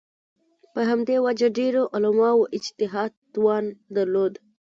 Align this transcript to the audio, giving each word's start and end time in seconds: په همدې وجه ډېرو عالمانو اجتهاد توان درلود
په 0.73 0.81
همدې 0.89 1.15
وجه 1.25 1.47
ډېرو 1.59 1.81
عالمانو 1.93 2.49
اجتهاد 2.57 3.11
توان 3.33 3.65
درلود 3.95 4.33